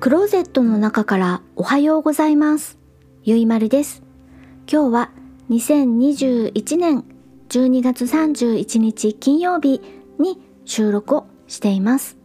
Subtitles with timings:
[0.00, 2.78] クローゼットの中からおはようございます。
[3.24, 4.04] ゆいまるです。
[4.70, 5.10] 今日は
[5.50, 7.04] 2021年
[7.48, 9.82] 12月31日金曜日
[10.20, 12.16] に収録をしています。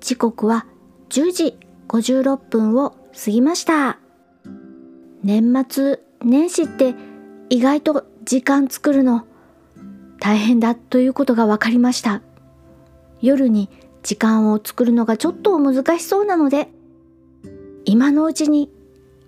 [0.00, 0.64] 時刻は
[1.10, 3.98] 10時56分を過ぎました。
[5.22, 6.94] 年末年始って
[7.50, 9.26] 意外と時間作るの
[10.18, 12.22] 大変だということが分かりました。
[13.20, 13.68] 夜に
[14.04, 16.68] 時間を作るのがちょっと難しそうなので、
[17.86, 18.70] 今のうちに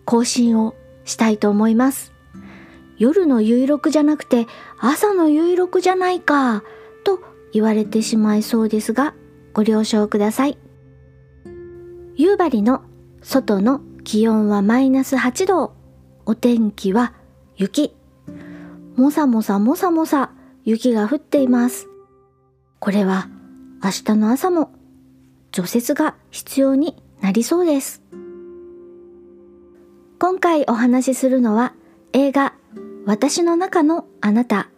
[0.04, 2.12] 更新をしたいと思います。
[2.98, 4.46] 夜の有録じゃなくて
[4.78, 6.62] 朝の有録じゃないか
[7.04, 7.20] と
[7.52, 9.14] 言われてしまいそうですが、
[9.54, 10.58] ご了承ください。
[12.16, 12.82] 夕張の
[13.22, 15.74] 外の気温はマイナス8度。
[16.26, 17.14] お天気は
[17.56, 17.94] 雪。
[18.94, 20.32] もさもさもさもさ
[20.64, 21.88] 雪が降っています。
[22.78, 23.28] これは
[23.82, 24.70] 明日の朝も
[25.52, 28.02] 除雪が必要になりそうです。
[30.18, 31.74] 今回お話しするのは
[32.12, 32.54] 映画
[33.04, 34.70] 私の中のあなた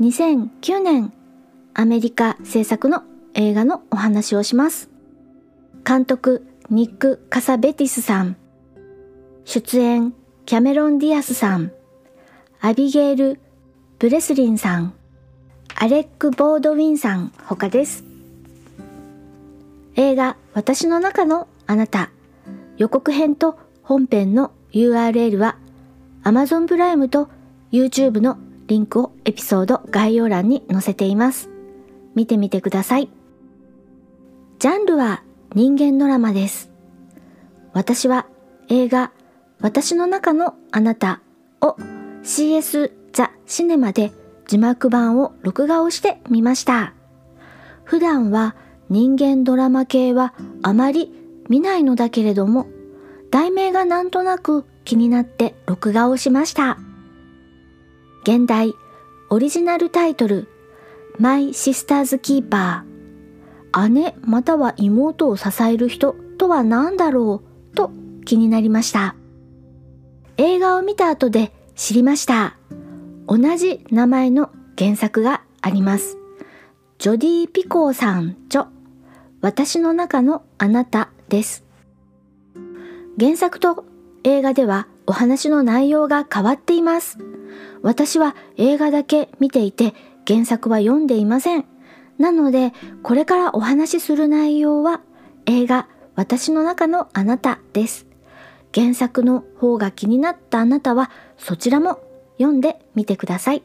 [0.00, 1.12] 2009年
[1.74, 3.02] アメリカ制作の
[3.34, 4.90] 映画のお話をします。
[5.84, 8.36] 監督ニック・カサベティスさん
[9.44, 10.12] 出演
[10.46, 11.70] キャメロン・ディアスさん
[12.60, 13.40] アビゲール・
[14.00, 14.94] ブレスリンさん
[15.78, 18.02] アレック・ボードウィンさん他です。
[19.94, 22.10] 映画私の中のあなた
[22.78, 25.58] 予告編と本編の URL は
[26.24, 27.28] Amazon プライムと
[27.72, 31.50] YouTube のリンクをエピソード概要欄に載せています。
[32.14, 33.10] 見てみてください。
[34.58, 35.22] ジャンルは
[35.54, 36.70] 人間ドラマです。
[37.74, 38.26] 私は
[38.70, 39.12] 映画
[39.60, 41.20] 私の中のあなた
[41.60, 41.76] を
[42.22, 44.10] CS ザ・シネマで
[44.46, 46.94] 字幕版を録画をしてみました。
[47.84, 48.54] 普段は
[48.88, 51.12] 人間ドラマ系はあまり
[51.48, 52.66] 見ないのだけれども、
[53.30, 56.78] 題名がなんとなく気になって録画をしました。
[58.22, 58.74] 現代
[59.30, 60.48] オリジナルタイトル、
[61.18, 62.82] My Sister's Keeper
[63.88, 67.90] 姉または妹を支える人とは何だろうと
[68.24, 69.16] 気になりました。
[70.38, 72.55] 映画を見た後で知りました。
[73.28, 76.16] 同じ名前の原作があります。
[76.98, 78.68] ジョディ・ピコーさん著
[79.40, 81.64] 私の中のあなたです。
[83.18, 83.84] 原作と
[84.24, 87.18] 映画ではお話の内容が変わっています。
[87.82, 89.94] 私は映画だけ見ていて
[90.26, 91.64] 原作は読んでいません。
[92.18, 92.72] なので
[93.02, 95.00] これからお話しする内容は
[95.46, 98.06] 映画私の中のあなたです。
[98.74, 102.00] 原作の方が気になったあなたはそちらも
[102.38, 103.62] 読んでみてください。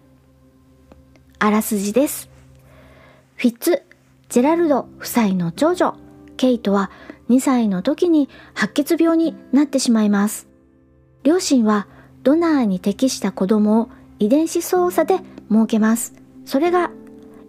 [1.40, 2.30] あらすじです。
[3.36, 3.84] フィッツ・
[4.30, 5.96] ジェラルド夫妻の長女、
[6.38, 6.92] ケイトは
[7.30, 10.48] 2歳の時に白血病になってしまいます。
[11.24, 11.88] 両親は
[12.24, 13.90] ドナーに適した子供を
[14.20, 16.14] 遺伝子操作で設けます。
[16.46, 16.92] それが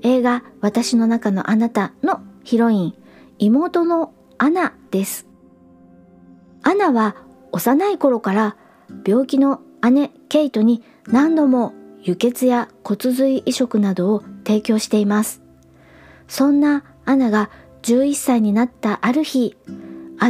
[0.02, 2.94] 映画私の中のあなたのヒロイン、
[3.38, 5.26] 妹のアナです。
[6.62, 7.16] アナは
[7.52, 8.56] 幼い頃から
[9.06, 15.42] 病気の姉ケイトに何度も輸血や骨髄移植などを提供しています。
[16.28, 17.50] そんなアナが
[17.82, 19.56] 11歳になったある日、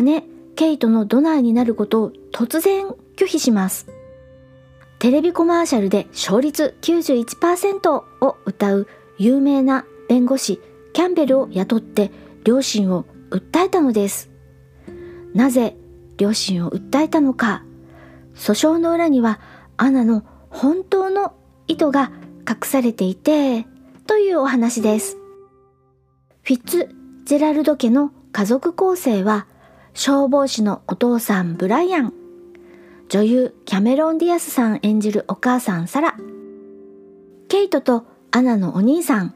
[0.03, 0.25] 姉
[0.57, 3.87] ケイトのドナーになることを突然拒否します。
[4.99, 8.87] テレビコマーシャルで勝率91%を歌う
[9.19, 10.61] 有名な弁護士
[10.93, 12.11] キャンベルを雇って
[12.45, 14.31] 両親を訴えたのです。
[15.35, 15.77] なぜ
[16.19, 17.65] 両親を訴えたのか、
[18.35, 19.41] 訴訟の裏には
[19.77, 20.23] アナの
[20.53, 21.35] 本当の
[21.67, 22.13] 意図が
[22.49, 23.67] 隠されていて、
[24.07, 25.17] というお話です。
[26.43, 29.47] フィッツジェラルド家の家族構成は、
[29.95, 32.13] 消防士のお父さんブライアン、
[33.09, 36.17] 女優キャメロン・ディアスさん演じるお母さんサラ、
[37.49, 39.35] ケイトとアナのお兄さん、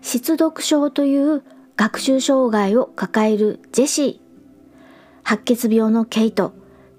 [0.00, 1.42] 失読症という
[1.76, 4.18] 学習障害を抱えるジェシー、
[5.22, 6.54] 白血病のケイト、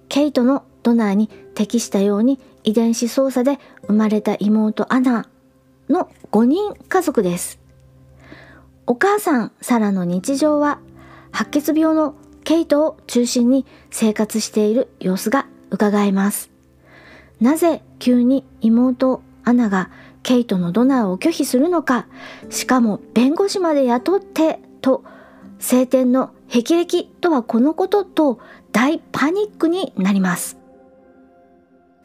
[0.10, 5.28] ケイトのドナーに適したように遺伝子操作で生まれた妹アナ
[5.90, 7.60] の5人家族です。
[8.86, 10.80] お母さんサラの日常は
[11.32, 16.52] 白血病のケイトを中心に生活している様子が伺えます。
[17.42, 19.90] なぜ急に妹アナが
[20.22, 22.06] ケイトのドナーを拒否するのか、
[22.52, 25.04] しかも弁護士まで雇ってと、
[25.58, 28.40] 晴天の霹靂とはこのことと
[28.72, 30.58] 大パニックになります。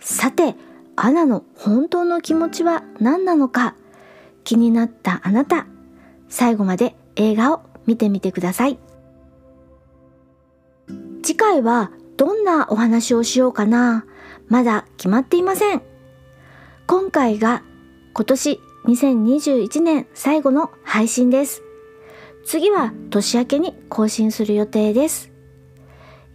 [0.00, 0.56] さて、
[0.97, 3.75] アナの本当の気持ちは何なのか？
[4.44, 5.67] 気になったあなた、
[6.29, 8.79] 最後まで映画を見てみてください。
[11.23, 14.05] 次回はどんなお話をしようかな？
[14.49, 15.82] まだ決まっていません。
[16.87, 17.62] 今回が
[18.14, 21.62] 今年2021年最後の配信です。
[22.44, 25.31] 次は年明けに更新する予定です。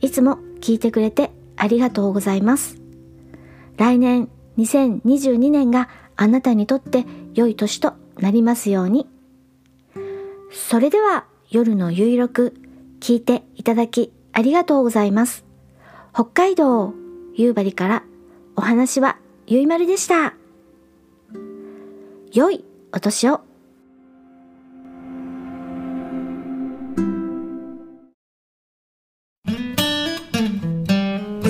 [0.01, 2.84] いつも聞いてくれてありがとうございます。
[3.77, 9.07] 来年2022年があなたにとって良い年となりますように。
[10.51, 12.53] それでは夜のゆいろく
[12.99, 15.45] 聞いていただきありがとうございます。
[16.13, 16.93] 北海道
[17.35, 18.03] 夕張から
[18.55, 19.17] お話は
[19.47, 20.33] ゆいまるでした。
[22.31, 22.63] 良い
[22.93, 23.41] お年を。